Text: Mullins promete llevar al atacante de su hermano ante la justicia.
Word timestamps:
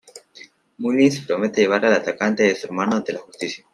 Mullins 0.79 1.19
promete 1.27 1.61
llevar 1.61 1.85
al 1.85 1.93
atacante 1.93 2.41
de 2.41 2.55
su 2.55 2.65
hermano 2.65 2.95
ante 2.95 3.13
la 3.13 3.19
justicia. 3.19 3.63